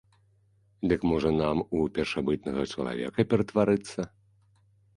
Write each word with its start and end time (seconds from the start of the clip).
Дык, 0.91 1.01
можа, 1.11 1.29
нам 1.41 1.61
у 1.77 1.83
першабытнага 1.99 2.67
чалавека 2.73 3.29
ператварыцца? 3.35 4.11